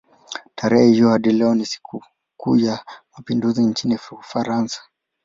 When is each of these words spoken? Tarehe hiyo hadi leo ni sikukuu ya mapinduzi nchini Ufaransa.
Tarehe 0.55 0.87
hiyo 0.91 1.09
hadi 1.09 1.31
leo 1.31 1.55
ni 1.55 1.65
sikukuu 1.65 2.55
ya 2.55 2.79
mapinduzi 3.17 3.61
nchini 3.61 3.99
Ufaransa. 4.11 4.81